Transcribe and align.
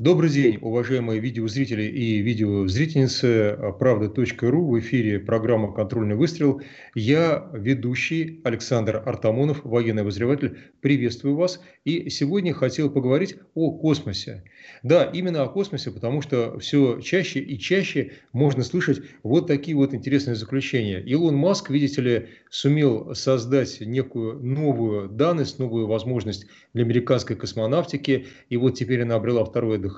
Добрый 0.00 0.30
день, 0.30 0.56
уважаемые 0.62 1.20
видеозрители 1.20 1.82
и 1.82 2.22
видеозрительницы 2.22 3.54
правда.ру. 3.78 4.70
В 4.70 4.78
эфире 4.78 5.18
программа 5.18 5.74
«Контрольный 5.74 6.14
выстрел». 6.14 6.62
Я 6.94 7.50
ведущий 7.52 8.40
Александр 8.42 9.02
Артамонов, 9.04 9.62
военный 9.62 10.00
обозреватель. 10.00 10.56
Приветствую 10.80 11.36
вас. 11.36 11.60
И 11.84 12.08
сегодня 12.08 12.54
хотел 12.54 12.88
поговорить 12.88 13.36
о 13.54 13.72
космосе. 13.72 14.44
Да, 14.82 15.04
именно 15.04 15.42
о 15.42 15.48
космосе, 15.48 15.90
потому 15.90 16.22
что 16.22 16.58
все 16.60 16.98
чаще 17.00 17.40
и 17.40 17.58
чаще 17.58 18.12
можно 18.32 18.62
слышать 18.62 19.02
вот 19.22 19.48
такие 19.48 19.76
вот 19.76 19.92
интересные 19.92 20.34
заключения. 20.34 21.00
Илон 21.00 21.36
Маск, 21.36 21.68
видите 21.68 22.00
ли, 22.00 22.28
сумел 22.48 23.14
создать 23.14 23.82
некую 23.82 24.42
новую 24.42 25.10
данность, 25.10 25.58
новую 25.58 25.86
возможность 25.86 26.46
для 26.72 26.84
американской 26.84 27.36
космонавтики. 27.36 28.28
И 28.48 28.56
вот 28.56 28.70
теперь 28.78 29.02
она 29.02 29.16
обрела 29.16 29.44
второе 29.44 29.76
дыхание. 29.76 29.89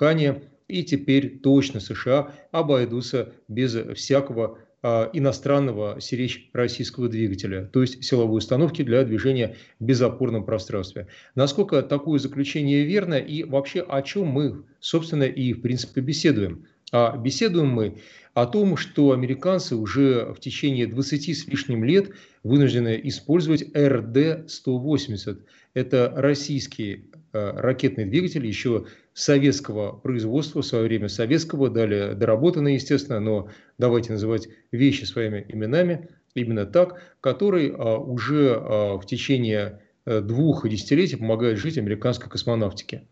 И 0.69 0.85
теперь 0.85 1.39
точно 1.41 1.81
США 1.81 2.33
обойдутся 2.50 3.35
без 3.49 3.75
всякого 3.95 4.59
а, 4.85 5.09
иностранного 5.13 6.00
сиречь 6.00 6.50
российского 6.53 7.09
двигателя, 7.09 7.67
то 7.73 7.83
есть 7.83 8.03
силовой 8.03 8.39
установки 8.39 8.83
для 8.83 9.05
движения 9.05 9.55
в 9.79 9.85
безопорном 9.85 10.45
пространстве. 10.45 11.07
Насколько 11.36 11.83
такое 11.83 12.19
заключение 12.19 12.85
верно 12.85 13.14
и 13.14 13.45
вообще 13.45 13.81
о 13.81 14.03
чем 14.03 14.27
мы, 14.27 14.64
собственно, 14.81 15.23
и 15.23 15.53
в 15.53 15.61
принципе 15.61 16.00
беседуем? 16.00 16.67
А 16.91 17.17
беседуем 17.17 17.69
мы 17.69 17.99
о 18.35 18.45
том, 18.45 18.77
что 18.77 19.13
американцы 19.13 19.77
уже 19.77 20.33
в 20.33 20.41
течение 20.41 20.89
20 20.89 21.39
с 21.39 21.47
лишним 21.47 21.85
лет 21.85 22.11
вынуждены 22.43 23.00
использовать 23.05 23.63
РД-180. 23.77 25.43
Это 25.75 26.13
российский 26.17 27.05
э, 27.33 27.50
ракетный 27.55 28.07
двигатель 28.07 28.45
еще 28.45 28.86
советского 29.14 29.93
производства, 29.93 30.62
в 30.62 30.66
свое 30.66 30.84
время 30.84 31.08
советского, 31.08 31.68
далее 31.68 32.14
доработанный, 32.14 32.75
естественно, 32.75 33.20
но 33.20 33.48
давайте 33.78 34.12
называть 34.12 34.48
вещи 34.70 35.04
своими 35.04 35.44
именами, 35.48 36.08
именно 36.34 36.64
так, 36.64 37.02
который 37.20 37.70
а, 37.70 37.98
уже 37.98 38.54
а, 38.54 38.98
в 38.98 39.06
течение 39.06 39.82
э, 40.06 40.20
двух 40.20 40.69
десятилетий 40.69 41.16
помогает 41.16 41.58
жить 41.58 41.78
американской 41.78 42.30
космонавтике. 42.30 43.06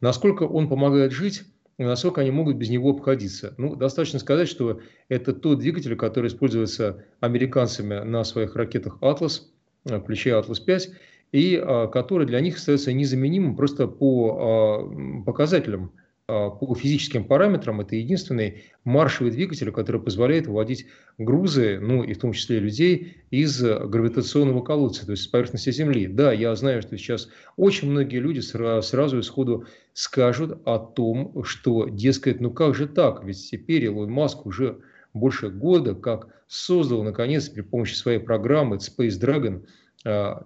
Насколько 0.00 0.44
он 0.44 0.68
помогает 0.68 1.12
жить, 1.12 1.42
насколько 1.78 2.20
они 2.20 2.30
могут 2.30 2.56
без 2.56 2.70
него 2.70 2.90
обходиться. 2.90 3.54
Ну, 3.58 3.74
достаточно 3.74 4.18
сказать, 4.18 4.48
что 4.48 4.80
это 5.08 5.32
тот 5.32 5.58
двигатель, 5.58 5.96
который 5.96 6.28
используется 6.28 7.04
американцами 7.20 8.00
на 8.02 8.24
своих 8.24 8.56
ракетах 8.56 8.98
«Атлас», 9.00 9.50
включая 9.84 10.38
«Атлас-5», 10.38 10.92
и 11.34 11.56
а, 11.60 11.88
который 11.88 12.28
для 12.28 12.38
них 12.38 12.56
остается 12.56 12.92
незаменимым 12.92 13.56
просто 13.56 13.88
по 13.88 14.38
а, 14.38 15.22
показателям, 15.24 15.90
а, 16.28 16.50
по 16.50 16.72
физическим 16.76 17.24
параметрам. 17.24 17.80
Это 17.80 17.96
единственный 17.96 18.62
маршевый 18.84 19.32
двигатель, 19.32 19.72
который 19.72 20.00
позволяет 20.00 20.46
выводить 20.46 20.86
грузы, 21.18 21.80
ну 21.80 22.04
и 22.04 22.12
в 22.14 22.18
том 22.20 22.34
числе 22.34 22.60
людей, 22.60 23.16
из 23.32 23.60
гравитационного 23.60 24.62
колодца, 24.62 25.06
то 25.06 25.10
есть 25.10 25.24
с 25.24 25.26
поверхности 25.26 25.72
Земли. 25.72 26.06
Да, 26.06 26.32
я 26.32 26.54
знаю, 26.54 26.82
что 26.82 26.96
сейчас 26.96 27.28
очень 27.56 27.90
многие 27.90 28.20
люди 28.20 28.38
сразу 28.38 29.18
исходу 29.18 29.64
скажут 29.92 30.60
о 30.64 30.78
том, 30.78 31.42
что, 31.42 31.88
дескать, 31.88 32.40
ну 32.40 32.52
как 32.52 32.76
же 32.76 32.86
так, 32.86 33.24
ведь 33.24 33.50
теперь 33.50 33.86
Илон 33.86 34.08
Маск 34.08 34.46
уже 34.46 34.78
больше 35.14 35.48
года 35.48 35.96
как 35.96 36.28
создал, 36.46 37.02
наконец, 37.02 37.48
при 37.48 37.62
помощи 37.62 37.94
своей 37.94 38.20
программы 38.20 38.76
Space 38.76 39.20
Dragon– 39.20 39.66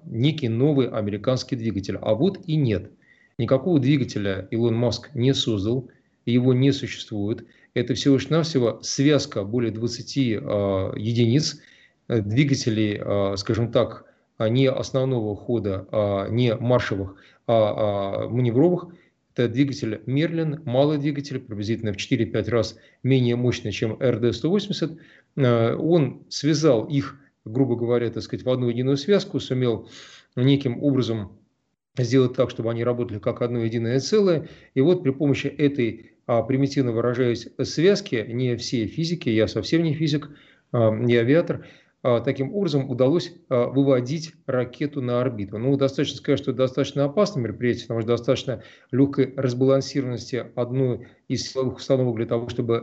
некий 0.05 0.49
новый 0.49 0.89
американский 0.89 1.57
двигатель. 1.57 1.97
А 2.01 2.15
вот 2.15 2.39
и 2.47 2.57
нет. 2.57 2.93
Никакого 3.39 3.79
двигателя 3.79 4.47
Илон 4.51 4.77
Маск 4.77 5.15
не 5.15 5.35
создал, 5.35 5.89
его 6.27 6.55
не 6.55 6.73
существует. 6.73 7.47
Это 7.75 7.95
всего 7.95 8.17
лишь 8.17 8.29
навсего 8.29 8.81
связка 8.83 9.45
более 9.45 9.71
20 9.71 10.17
э, 10.17 10.31
единиц 10.97 11.61
э, 12.09 12.21
двигателей, 12.21 13.01
э, 13.01 13.37
скажем 13.37 13.71
так, 13.71 14.05
не 14.41 14.71
основного 14.71 15.35
хода, 15.35 16.29
не 16.31 16.55
маршевых, 16.55 17.17
а, 17.49 18.27
а 18.27 18.29
маневровых. 18.29 18.87
Это 19.35 19.49
двигатель 19.49 20.03
Мерлин, 20.07 20.63
малый 20.65 20.99
двигатель, 20.99 21.39
приблизительно 21.39 21.93
в 21.93 21.97
4-5 21.97 22.51
раз 22.51 22.77
менее 23.03 23.37
мощный, 23.37 23.73
чем 23.73 23.95
РД-180. 23.95 24.99
Э, 25.37 25.75
он 25.75 26.25
связал 26.29 26.87
их 26.87 27.21
грубо 27.53 27.77
говоря, 27.77 28.11
так 28.11 28.23
сказать, 28.23 28.45
в 28.45 28.51
одну 28.51 28.69
единую 28.69 28.97
связку, 28.97 29.41
сумел 29.41 29.89
неким 30.37 30.83
образом 30.83 31.39
сделать 31.97 32.35
так, 32.35 32.51
чтобы 32.51 32.71
они 32.71 32.85
работали 32.85 33.19
как 33.19 33.43
одно 33.43 33.65
единое 33.65 34.01
целое. 34.01 34.49
И 34.75 34.81
вот 34.81 35.03
при 35.03 35.11
помощи 35.11 35.47
этой, 35.47 36.13
а, 36.27 36.43
примитивно 36.43 36.93
выражаясь, 36.93 37.49
связки, 37.63 38.25
не 38.29 38.57
все 38.57 38.87
физики, 38.87 39.29
я 39.29 39.49
совсем 39.49 39.83
не 39.83 39.95
физик, 39.95 40.31
а, 40.73 40.91
не 40.91 41.17
авиатор, 41.17 41.67
а, 42.03 42.21
таким 42.21 42.55
образом 42.55 42.89
удалось 42.89 43.33
выводить 43.49 44.35
ракету 44.47 45.03
на 45.03 45.21
орбиту. 45.21 45.59
Ну, 45.59 45.77
достаточно 45.77 46.19
сказать, 46.19 46.39
что 46.39 46.53
это 46.53 46.59
достаточно 46.59 47.05
опасное 47.05 47.43
мероприятие, 47.43 47.85
потому 47.85 48.03
что 48.03 48.09
достаточно 48.11 48.63
легкой 48.93 49.35
разбалансированности 49.37 50.47
одной 50.55 51.09
из 51.27 51.51
силовых 51.51 51.79
установок 51.79 52.17
для 52.17 52.27
того, 52.27 52.49
чтобы 52.49 52.83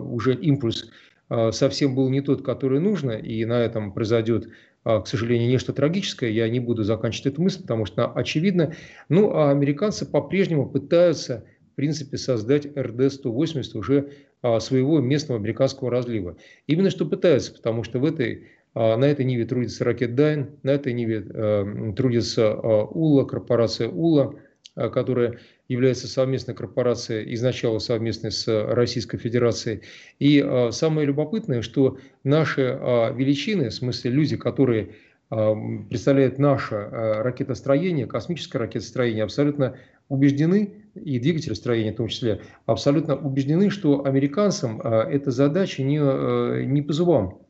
уже 0.00 0.34
импульс 0.34 0.90
совсем 1.28 1.94
был 1.94 2.08
не 2.10 2.20
тот, 2.20 2.42
который 2.42 2.80
нужно, 2.80 3.12
и 3.12 3.44
на 3.44 3.60
этом 3.60 3.92
произойдет, 3.92 4.48
а, 4.84 5.00
к 5.00 5.06
сожалению, 5.06 5.48
нечто 5.48 5.72
трагическое. 5.72 6.30
Я 6.30 6.48
не 6.48 6.60
буду 6.60 6.84
заканчивать 6.84 7.34
эту 7.34 7.42
мысль, 7.42 7.62
потому 7.62 7.86
что 7.86 8.04
она 8.04 8.12
очевидна. 8.12 8.74
Ну, 9.08 9.34
а 9.34 9.50
американцы 9.50 10.04
по-прежнему 10.06 10.68
пытаются, 10.68 11.44
в 11.72 11.76
принципе, 11.76 12.18
создать 12.18 12.66
РД-180 12.66 13.76
уже 13.78 14.10
а, 14.42 14.60
своего 14.60 15.00
местного 15.00 15.40
американского 15.40 15.90
разлива. 15.90 16.36
Именно 16.66 16.90
что 16.90 17.06
пытаются, 17.06 17.54
потому 17.54 17.82
что 17.82 17.98
в 17.98 18.04
этой 18.04 18.48
на 18.74 19.04
этой 19.04 19.24
ниве 19.24 19.46
трудится 19.46 19.84
Ракетдайн, 19.84 20.58
на 20.64 20.70
этой 20.70 20.92
ниве 20.92 21.20
трудится 21.92 22.56
УЛА, 22.56 23.24
корпорация 23.24 23.88
УЛА, 23.88 24.34
которая 24.74 25.38
является 25.68 26.08
совместной 26.08 26.54
корпорацией, 26.54 27.32
изначально 27.34 27.78
совместной 27.78 28.30
с 28.30 28.46
Российской 28.46 29.18
Федерацией. 29.18 29.82
И 30.18 30.40
а, 30.40 30.70
самое 30.72 31.06
любопытное, 31.06 31.62
что 31.62 31.98
наши 32.22 32.78
а, 32.80 33.10
величины, 33.12 33.70
в 33.70 33.74
смысле 33.74 34.10
люди, 34.10 34.36
которые 34.36 34.90
а, 35.30 35.54
представляют 35.88 36.38
наше 36.38 36.76
ракетостроение, 36.76 38.06
космическое 38.06 38.58
ракетостроение, 38.58 39.24
абсолютно 39.24 39.76
убеждены, 40.08 40.74
и 40.94 41.18
двигателестроение 41.18 41.92
в 41.92 41.96
том 41.96 42.08
числе, 42.08 42.42
абсолютно 42.66 43.16
убеждены, 43.16 43.70
что 43.70 44.04
американцам 44.04 44.80
эта 44.80 45.30
задача 45.30 45.82
не, 45.82 45.98
не 46.66 46.82
по 46.82 46.92
зубам. 46.92 47.43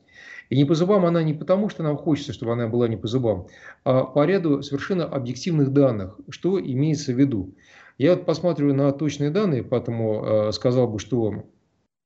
И 0.55 0.57
не 0.57 0.65
по 0.65 0.77
зубам 0.77 1.05
она 1.05 1.21
не 1.25 1.35
потому, 1.35 1.69
что 1.69 1.83
нам 1.83 1.97
хочется, 1.97 2.33
чтобы 2.33 2.53
она 2.53 2.69
была 2.69 2.87
не 2.87 2.97
по 2.97 3.09
зубам, 3.09 3.49
а 3.83 4.05
по 4.05 4.25
ряду 4.25 4.63
совершенно 4.63 5.05
объективных 5.05 5.73
данных, 5.73 6.17
что 6.29 6.61
имеется 6.61 7.13
в 7.13 7.19
виду. 7.19 7.57
Я 7.99 8.15
вот 8.15 8.25
посматриваю 8.25 8.73
на 8.73 8.93
точные 8.93 9.31
данные, 9.31 9.65
поэтому 9.65 10.25
э, 10.25 10.53
сказал 10.53 10.87
бы, 10.87 11.01
что 11.01 11.43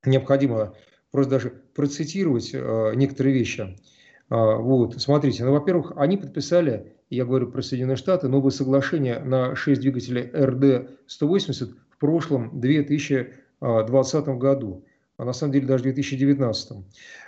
необходимо 0.07 0.73
просто 1.11 1.31
даже 1.31 1.63
процитировать 1.75 2.53
э, 2.55 2.93
некоторые 2.95 3.35
вещи. 3.35 3.77
Э, 4.31 4.57
вот, 4.57 4.99
смотрите, 4.99 5.45
ну, 5.45 5.53
во-первых, 5.53 5.93
они 5.97 6.17
подписали, 6.17 6.95
я 7.11 7.27
говорю 7.27 7.49
про 7.49 7.61
Соединенные 7.61 7.97
Штаты, 7.97 8.29
новое 8.29 8.51
соглашение 8.51 9.19
на 9.19 9.57
6 9.57 9.79
двигателей 9.79 10.23
РД-180 10.23 11.75
в 11.91 11.99
прошлом 11.99 12.59
2020 12.59 14.27
году 14.39 14.87
а 15.19 15.25
на 15.25 15.33
самом 15.33 15.53
деле 15.53 15.67
даже 15.67 15.83
в 15.83 15.85
2019. 15.85 16.79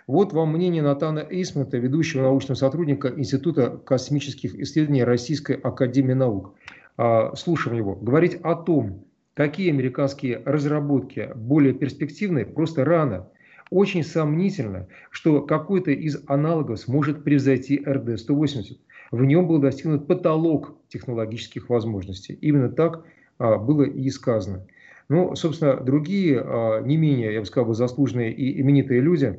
Вот 0.07 0.33
вам 0.33 0.53
мнение 0.53 0.81
Натана 0.81 1.27
Эйсмента, 1.29 1.77
ведущего 1.77 2.23
научного 2.23 2.57
сотрудника 2.57 3.13
Института 3.15 3.81
космических 3.85 4.55
исследований 4.55 5.03
Российской 5.03 5.57
Академии 5.57 6.15
Наук. 6.15 6.55
А, 6.97 7.35
слушаем 7.35 7.77
его, 7.77 7.97
говорить 7.97 8.37
о 8.43 8.55
том, 8.55 9.05
какие 9.35 9.71
американские 9.71 10.41
разработки 10.45 11.31
более 11.35 11.75
перспективные, 11.75 12.47
просто 12.47 12.85
рано. 12.85 13.29
Очень 13.71 14.05
сомнительно, 14.05 14.87
что 15.11 15.43
какой-то 15.43 15.91
из 15.91 16.19
аналогов 16.27 16.81
сможет 16.81 17.25
превзойти 17.25 17.77
РД-180. 17.85 18.79
В 19.11 19.25
нем 19.25 19.49
был 19.49 19.59
достигнут 19.59 20.07
потолок 20.07 20.77
технологических 20.89 21.69
возможностей. 21.69 22.39
Именно 22.41 22.69
так 22.69 23.05
а, 23.39 23.59
было 23.59 23.83
и 23.83 24.09
сказано. 24.11 24.65
Ну, 25.11 25.37
собственно, 25.37 25.77
другие, 25.77 26.41
а, 26.41 26.81
не 26.81 26.97
менее, 26.97 27.35
я 27.35 27.41
бы 27.41 27.47
сказал, 27.47 27.75
заслуженные 27.75 28.33
и 28.33 28.59
именитые 28.63 29.01
люди, 29.01 29.39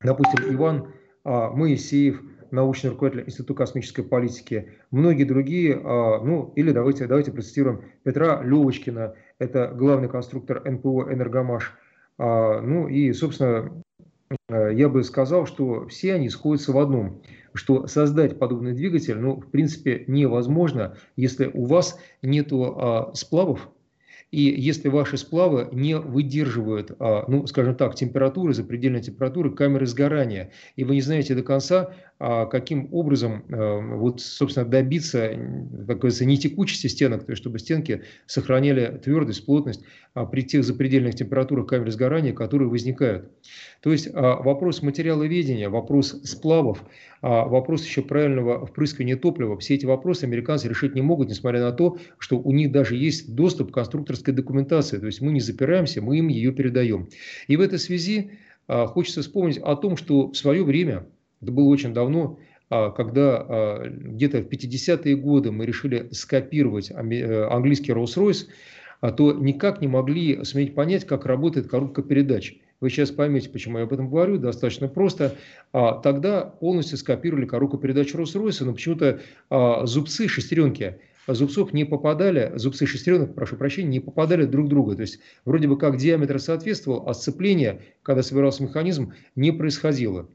допустим, 0.00 0.54
Иван 0.54 0.92
Моисеев– 1.24 2.22
научный 2.54 2.90
руководитель 2.90 3.24
Института 3.26 3.54
космической 3.54 4.02
политики, 4.02 4.72
многие 4.90 5.24
другие, 5.24 5.80
а, 5.82 6.20
ну 6.22 6.52
или 6.56 6.72
давайте, 6.72 7.06
давайте 7.06 7.32
процитируем 7.32 7.82
Петра 8.04 8.42
Левочкина, 8.42 9.14
это 9.38 9.68
главный 9.74 10.08
конструктор 10.08 10.62
НПО 10.64 11.12
«Энергомаш». 11.12 11.76
А, 12.16 12.60
ну 12.60 12.88
и, 12.88 13.12
собственно, 13.12 13.82
а, 14.48 14.68
я 14.68 14.88
бы 14.88 15.02
сказал, 15.02 15.46
что 15.46 15.86
все 15.88 16.14
они 16.14 16.30
сходятся 16.30 16.72
в 16.72 16.78
одном, 16.78 17.22
что 17.52 17.86
создать 17.86 18.38
подобный 18.38 18.72
двигатель, 18.72 19.18
ну, 19.18 19.40
в 19.40 19.50
принципе, 19.50 20.04
невозможно, 20.06 20.96
если 21.16 21.50
у 21.52 21.64
вас 21.66 21.98
нету 22.22 23.10
сплавов, 23.14 23.68
И 24.34 24.60
если 24.60 24.88
ваши 24.88 25.16
сплавы 25.16 25.68
не 25.70 25.96
выдерживают, 25.96 26.90
а, 26.98 27.24
ну, 27.28 27.46
скажем 27.46 27.76
так, 27.76 27.94
температуры, 27.94 28.52
запредельной 28.52 29.00
температуры 29.00 29.54
камеры 29.54 29.86
сгорания, 29.86 30.50
и 30.74 30.82
вы 30.82 30.96
не 30.96 31.02
знаете 31.02 31.36
до 31.36 31.44
конца, 31.44 31.94
каким 32.18 32.88
образом, 32.92 33.44
э, 33.48 33.96
вот, 33.96 34.20
собственно, 34.20 34.64
добиться, 34.64 35.30
как 35.86 35.98
говорится, 35.98 36.24
не 36.24 36.38
текучести 36.38 36.86
стенок, 36.86 37.24
то 37.24 37.32
есть 37.32 37.42
чтобы 37.42 37.58
стенки 37.58 38.02
сохраняли 38.26 39.00
твердость, 39.02 39.44
плотность 39.44 39.82
а, 40.14 40.24
при 40.24 40.42
тех 40.42 40.62
запредельных 40.64 41.16
температурах 41.16 41.66
камеры 41.66 41.90
сгорания, 41.90 42.32
которые 42.32 42.68
возникают. 42.68 43.30
То 43.82 43.90
есть 43.90 44.08
вопрос 44.12 44.80
материаловедения, 44.80 45.68
вопрос 45.68 46.20
сплавов, 46.24 46.84
вопрос 47.20 47.84
еще 47.84 48.00
правильного 48.00 48.64
впрыскивания 48.64 49.16
топлива, 49.16 49.58
все 49.58 49.74
эти 49.74 49.84
вопросы 49.84 50.24
американцы 50.24 50.68
решить 50.68 50.94
не 50.94 51.02
могут, 51.02 51.28
несмотря 51.28 51.60
на 51.60 51.72
то, 51.72 51.98
что 52.18 52.38
у 52.38 52.52
них 52.52 52.72
даже 52.72 52.96
есть 52.96 53.34
доступ 53.34 53.72
к 53.72 53.74
конструкторской 53.74 54.32
документации, 54.32 54.98
то 54.98 55.06
есть 55.06 55.20
мы 55.20 55.32
не 55.32 55.40
запираемся, 55.40 56.00
мы 56.00 56.18
им 56.18 56.28
ее 56.28 56.52
передаем. 56.52 57.08
И 57.48 57.56
в 57.56 57.60
этой 57.60 57.78
связи 57.78 58.30
хочется 58.66 59.20
вспомнить 59.20 59.58
о 59.58 59.76
том, 59.76 59.98
что 59.98 60.30
в 60.30 60.36
свое 60.36 60.64
время 60.64 61.04
это 61.44 61.52
было 61.52 61.68
очень 61.68 61.94
давно, 61.94 62.38
а, 62.70 62.90
когда 62.90 63.36
а, 63.36 63.86
где-то 63.86 64.38
в 64.38 64.48
50-е 64.48 65.16
годы 65.16 65.52
мы 65.52 65.66
решили 65.66 66.08
скопировать 66.10 66.90
э, 66.90 67.48
английский 67.50 67.92
Rolls-Royce, 67.92 68.46
а, 69.00 69.12
то 69.12 69.32
никак 69.32 69.80
не 69.80 69.86
могли 69.86 70.42
суметь 70.44 70.74
понять, 70.74 71.06
как 71.06 71.26
работает 71.26 71.68
коробка 71.68 72.02
передач. 72.02 72.56
Вы 72.80 72.90
сейчас 72.90 73.10
поймете, 73.10 73.50
почему 73.50 73.78
я 73.78 73.84
об 73.84 73.92
этом 73.92 74.10
говорю, 74.10 74.36
достаточно 74.36 74.88
просто. 74.88 75.36
Тогда 75.72 76.42
полностью 76.44 76.98
скопировали 76.98 77.46
коробку 77.46 77.78
передач 77.78 78.12
Rolls-Royce, 78.12 78.64
но 78.64 78.74
почему-то 78.74 79.20
зубцы, 79.86 80.28
шестеренки, 80.28 80.96
зубцов 81.26 81.72
не 81.72 81.84
попадали, 81.84 82.52
зубцы 82.56 82.84
шестеренок, 82.86 83.34
прошу 83.34 83.56
прощения, 83.56 83.88
не 83.88 84.00
попадали 84.00 84.44
друг 84.44 84.68
друга. 84.68 84.96
То 84.96 85.02
есть 85.02 85.20
вроде 85.44 85.68
бы 85.68 85.78
как 85.78 85.96
диаметр 85.96 86.38
соответствовал, 86.40 87.08
а 87.08 87.14
сцепление, 87.14 87.80
когда 88.02 88.22
собирался 88.22 88.62
механизм, 88.64 89.14
не 89.34 89.52
происходило. 89.52 90.28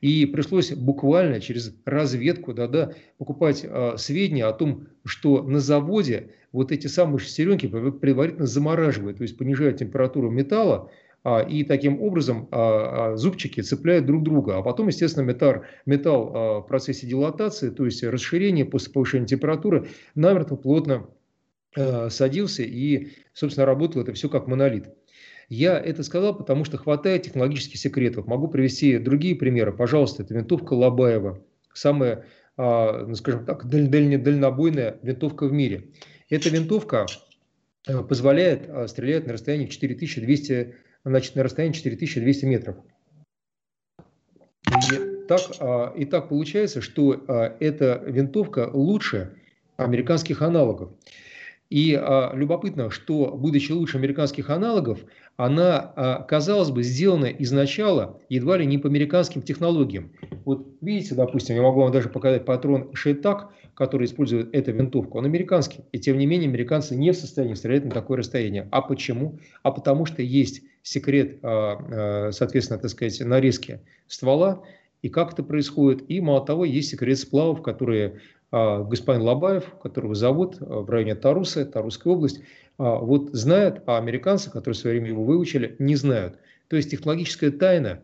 И 0.00 0.26
пришлось 0.26 0.72
буквально 0.72 1.40
через 1.40 1.74
разведку 1.84 2.52
да, 2.54 2.66
да, 2.66 2.92
покупать 3.18 3.64
э, 3.64 3.96
сведения 3.96 4.46
о 4.46 4.52
том, 4.52 4.88
что 5.04 5.42
на 5.42 5.60
заводе 5.60 6.30
вот 6.52 6.72
эти 6.72 6.86
самые 6.86 7.18
шестеренки 7.18 7.66
предварительно 7.66 8.46
замораживают, 8.46 9.18
то 9.18 9.22
есть 9.22 9.36
понижают 9.36 9.78
температуру 9.78 10.30
металла, 10.30 10.90
а, 11.28 11.40
и 11.40 11.64
таким 11.64 12.00
образом 12.00 12.48
а, 12.52 13.14
а, 13.14 13.16
зубчики 13.16 13.60
цепляют 13.60 14.06
друг 14.06 14.22
друга. 14.22 14.58
А 14.58 14.62
потом, 14.62 14.86
естественно, 14.86 15.24
металл, 15.24 15.64
металл 15.84 16.32
а, 16.32 16.60
в 16.60 16.68
процессе 16.68 17.04
дилатации, 17.04 17.70
то 17.70 17.84
есть 17.84 18.04
расширения 18.04 18.64
после 18.64 18.92
повышения 18.92 19.26
температуры, 19.26 19.88
намертво 20.14 20.54
плотно 20.54 21.08
а, 21.76 22.10
садился 22.10 22.62
и, 22.62 23.08
собственно, 23.32 23.66
работало 23.66 24.02
это 24.02 24.12
все 24.12 24.28
как 24.28 24.46
монолит. 24.46 24.88
Я 25.48 25.78
это 25.78 26.02
сказал, 26.02 26.36
потому 26.36 26.64
что 26.64 26.76
хватает 26.76 27.22
технологических 27.22 27.78
секретов. 27.78 28.26
Могу 28.26 28.48
привести 28.48 28.98
другие 28.98 29.36
примеры. 29.36 29.72
Пожалуйста, 29.72 30.22
это 30.22 30.34
винтовка 30.34 30.74
Лобаева. 30.74 31.44
Самая, 31.72 32.24
а, 32.56 33.04
ну, 33.06 33.14
скажем 33.14 33.44
так, 33.44 33.68
дальнобойная 33.68 34.98
винтовка 35.02 35.46
в 35.46 35.52
мире. 35.52 35.90
Эта 36.28 36.48
винтовка 36.48 37.06
э, 37.86 38.02
позволяет 38.02 38.68
а, 38.68 38.88
стрелять 38.88 39.26
на 39.26 39.34
расстоянии 39.34 39.66
4200, 39.66 40.74
значит, 41.04 41.36
на 41.36 41.44
расстоянии 41.44 41.74
4200 41.74 42.44
метров. 42.46 42.76
И 44.68 45.26
так, 45.28 45.40
а, 45.60 45.94
и 45.96 46.04
так 46.06 46.28
получается, 46.28 46.80
что 46.80 47.12
эта 47.60 48.02
винтовка 48.04 48.68
лучше 48.72 49.36
американских 49.76 50.42
аналогов. 50.42 50.90
И 51.68 51.94
а, 51.94 52.32
любопытно, 52.34 52.90
что, 52.90 53.32
будучи 53.36 53.72
лучше 53.72 53.98
американских 53.98 54.50
аналогов, 54.50 55.00
она, 55.36 55.92
а, 55.96 56.22
казалось 56.22 56.70
бы, 56.70 56.82
сделана 56.82 57.26
изначала 57.26 58.20
едва 58.28 58.56
ли 58.56 58.66
не 58.66 58.78
по 58.78 58.88
американским 58.88 59.42
технологиям. 59.42 60.12
Вот 60.44 60.68
видите, 60.80 61.14
допустим, 61.14 61.56
я 61.56 61.62
могу 61.62 61.80
вам 61.80 61.92
даже 61.92 62.08
показать 62.08 62.44
патрон 62.44 62.94
Шейтак, 62.94 63.52
который 63.74 64.06
использует 64.06 64.54
эту 64.54 64.72
винтовку. 64.72 65.18
Он 65.18 65.26
американский. 65.26 65.80
И 65.92 65.98
тем 65.98 66.18
не 66.18 66.26
менее, 66.26 66.48
американцы 66.48 66.96
не 66.96 67.10
в 67.10 67.16
состоянии 67.16 67.54
стрелять 67.54 67.84
на 67.84 67.90
такое 67.90 68.18
расстояние. 68.18 68.68
А 68.70 68.80
почему? 68.80 69.38
А 69.62 69.72
потому 69.72 70.06
что 70.06 70.22
есть 70.22 70.62
секрет, 70.82 71.38
а, 71.42 72.28
а, 72.28 72.32
соответственно, 72.32 72.78
так 72.78 72.90
сказать, 72.90 73.20
нарезки 73.20 73.80
ствола, 74.06 74.62
и 75.02 75.08
как 75.08 75.32
это 75.32 75.42
происходит. 75.42 76.04
И 76.08 76.20
мало 76.20 76.44
того, 76.44 76.64
есть 76.64 76.90
секрет 76.90 77.18
сплавов, 77.18 77.62
которые 77.62 78.20
а, 78.50 78.82
господин 78.82 79.22
Лобаев, 79.22 79.74
которого 79.82 80.14
зовут 80.14 80.56
а, 80.60 80.80
в 80.80 80.90
районе 80.90 81.14
Тарусы, 81.14 81.64
Тарусская 81.64 82.12
область, 82.12 82.40
а, 82.78 82.96
вот 82.96 83.30
знает, 83.32 83.82
а 83.86 83.98
американцы, 83.98 84.50
которые 84.50 84.74
в 84.74 84.78
свое 84.78 84.96
время 84.96 85.10
его 85.10 85.24
выучили, 85.24 85.76
не 85.78 85.96
знают. 85.96 86.38
То 86.68 86.76
есть 86.76 86.90
технологическая 86.90 87.50
тайна, 87.50 88.02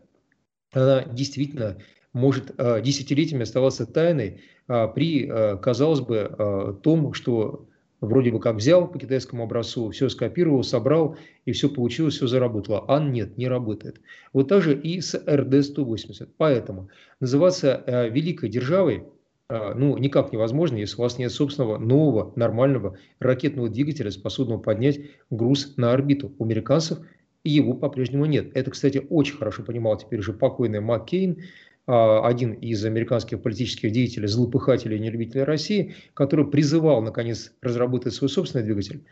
она 0.73 1.03
действительно 1.03 1.77
может 2.13 2.55
десятилетиями 2.83 3.41
оставаться 3.41 3.87
тайной 3.87 4.41
при, 4.67 5.57
казалось 5.57 5.99
бы, 5.99 6.77
том, 6.83 7.13
что 7.13 7.67
вроде 8.07 8.31
бы 8.31 8.39
как 8.39 8.55
взял 8.55 8.87
по 8.87 8.99
китайскому 8.99 9.43
образцу, 9.43 9.89
все 9.91 10.09
скопировал, 10.09 10.63
собрал, 10.63 11.17
и 11.45 11.51
все 11.51 11.69
получилось, 11.69 12.15
все 12.15 12.27
заработало. 12.27 12.85
А 12.87 12.99
нет, 12.99 13.37
не 13.37 13.47
работает. 13.47 14.01
Вот 14.31 14.47
так 14.47 14.61
же 14.61 14.79
и 14.79 15.01
с 15.01 15.15
РД-180. 15.15 16.29
Поэтому 16.37 16.89
называться 17.19 18.09
великой 18.11 18.49
державой– 18.49 19.03
а, 19.49 19.75
ну, 19.75 19.97
никак 19.97 20.31
невозможно, 20.31 20.77
если 20.77 20.95
у 20.97 21.01
вас 21.01 21.19
нет 21.19 21.31
собственного 21.31 21.77
нового 21.77 22.33
нормального 22.35 22.97
ракетного 23.19 23.69
двигателя, 23.69 24.09
способного 24.09 24.59
поднять 24.59 25.01
груз 25.29 25.75
на 25.77 25.91
орбиту. 25.91 26.33
У 26.39 26.45
американцев 26.45 26.99
его 27.43 27.73
по-прежнему 27.73 28.25
нет. 28.25 28.49
Это, 28.55 28.71
кстати, 28.71 29.05
очень 29.09 29.35
хорошо 29.35 29.63
понимал 29.63 29.97
теперь 29.97 30.19
уже 30.19 30.33
покойный 30.33 30.79
Маккейн, 30.79 31.43
один 31.85 32.53
из 32.53 32.83
американских 32.85 33.41
политических 33.41 33.91
деятелей, 33.91 34.27
злопыхателей 34.27 34.97
и 34.97 34.99
нелюбителей 34.99 35.43
России, 35.43 35.95
который 36.13 36.47
призывал, 36.47 37.01
наконец, 37.01 37.51
разработать 37.61 38.13
свой 38.13 38.29
собственный 38.29 38.63
двигатель, 38.63 39.03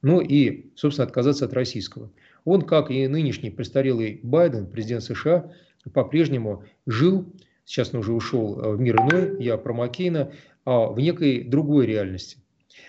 ну 0.00 0.20
и, 0.20 0.66
собственно, 0.74 1.06
отказаться 1.06 1.44
от 1.44 1.52
российского. 1.52 2.10
Он, 2.44 2.62
как 2.62 2.90
и 2.90 3.06
нынешний 3.08 3.50
престарелый 3.50 4.20
Байден, 4.22 4.66
президент 4.66 5.02
США, 5.02 5.52
по-прежнему 5.92 6.64
жил 6.86 7.26
сейчас 7.64 7.92
он 7.92 8.00
уже 8.00 8.12
ушел 8.12 8.54
в 8.54 8.80
мир 8.80 8.96
иной, 8.96 9.42
я 9.42 9.56
про 9.56 9.72
Маккейна, 9.72 10.32
а 10.64 10.86
в 10.86 10.98
некой 10.98 11.42
другой 11.42 11.86
реальности. 11.86 12.38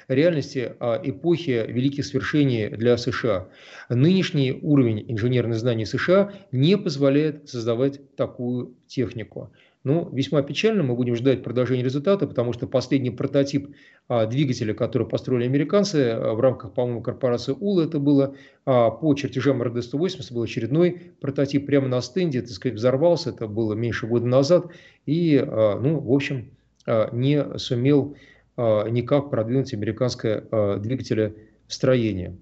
Реальности 0.07 0.73
а, 0.79 0.99
эпохи 1.03 1.65
великих 1.67 2.05
свершений 2.05 2.69
для 2.69 2.97
США. 2.97 3.47
Нынешний 3.89 4.51
уровень 4.61 5.05
инженерных 5.07 5.57
знаний 5.57 5.85
США 5.85 6.31
не 6.51 6.77
позволяет 6.77 7.49
создавать 7.49 8.15
такую 8.15 8.75
технику. 8.87 9.51
Ну, 9.85 10.09
весьма 10.11 10.41
печально, 10.41 10.81
мы 10.81 10.95
будем 10.95 11.15
ждать 11.15 11.43
продолжения 11.43 11.83
результата, 11.83 12.25
потому 12.25 12.53
что 12.53 12.65
последний 12.65 13.11
прототип 13.11 13.75
а, 14.07 14.25
двигателя, 14.25 14.73
который 14.73 15.07
построили 15.07 15.45
американцы 15.45 16.09
а, 16.09 16.33
в 16.33 16.39
рамках, 16.39 16.73
по-моему, 16.73 17.03
корпорации 17.03 17.51
УЛ, 17.51 17.81
это 17.81 17.99
было 17.99 18.35
а, 18.65 18.89
по 18.89 19.13
чертежам 19.13 19.61
РД-180, 19.61 20.33
был 20.33 20.41
очередной 20.41 21.13
прототип 21.21 21.67
прямо 21.67 21.87
на 21.87 22.01
стенде, 22.01 22.41
так 22.41 22.49
сказать, 22.49 22.79
взорвался, 22.79 23.29
это 23.29 23.47
было 23.47 23.75
меньше 23.75 24.07
года 24.07 24.25
назад, 24.25 24.71
и, 25.05 25.37
а, 25.37 25.79
ну, 25.79 25.99
в 25.99 26.11
общем, 26.11 26.49
а, 26.87 27.09
не 27.13 27.57
сумел 27.59 28.17
никак 28.57 29.29
продвинуть 29.29 29.73
американское 29.73 30.43
а, 30.51 30.77
двигателестроение. 30.77 32.37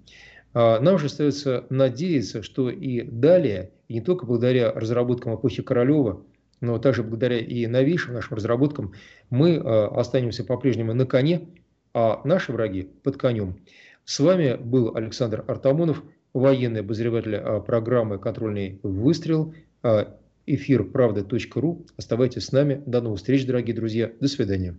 А, 0.52 0.80
нам 0.80 0.98
же 0.98 1.06
остается 1.06 1.64
надеяться, 1.70 2.42
что 2.42 2.70
и 2.70 3.02
далее, 3.02 3.70
и 3.88 3.94
не 3.94 4.00
только 4.00 4.26
благодаря 4.26 4.72
разработкам 4.72 5.34
эпохи 5.34 5.62
Королева, 5.62 6.22
но 6.60 6.78
также 6.78 7.02
благодаря 7.02 7.38
и 7.38 7.66
новейшим 7.66 8.14
нашим 8.14 8.36
разработкам 8.36 8.92
мы 9.28 9.56
останемся 9.56 10.44
по-прежнему 10.44 10.94
на 10.94 11.04
коне, 11.04 11.48
а 11.92 12.22
наши 12.24 12.52
враги 12.52 12.88
под 13.02 13.18
конем. 13.18 13.56
С 14.04 14.20
вами 14.20 14.56
был 14.58 14.96
Александр 14.96 15.44
Артамонов, 15.46 16.02
военный 16.32 16.80
обозреватель 16.80 17.38
программы 17.66 18.18
«Контрольный 18.18 18.78
выстрел», 18.82 19.52
эфир 20.46 20.84
правда.ру. 20.84 21.86
Оставайтесь 21.96 22.46
с 22.46 22.52
нами. 22.52 22.82
До 22.86 23.00
новых 23.00 23.18
встреч, 23.18 23.46
дорогие 23.46 23.74
друзья. 23.74 24.12
До 24.20 24.28
свидания. 24.28 24.74